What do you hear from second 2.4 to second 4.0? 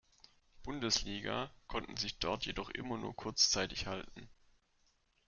jedoch immer nur kurzzeitig